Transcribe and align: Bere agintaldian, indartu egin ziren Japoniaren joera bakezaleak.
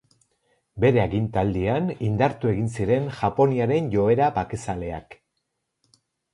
Bere 0.85 1.01
agintaldian, 1.01 1.91
indartu 2.07 2.51
egin 2.53 2.73
ziren 2.79 3.07
Japoniaren 3.21 3.93
joera 3.95 4.33
bakezaleak. 4.41 5.23